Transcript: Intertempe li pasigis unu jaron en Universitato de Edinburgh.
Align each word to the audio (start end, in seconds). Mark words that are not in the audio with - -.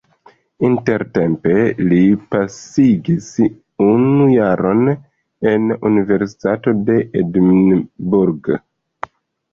Intertempe 0.67 1.51
li 1.91 1.99
pasigis 2.31 3.27
unu 3.89 4.29
jaron 4.31 4.81
en 5.53 5.69
Universitato 5.93 6.75
de 6.89 6.97
Edinburgh. 7.23 8.51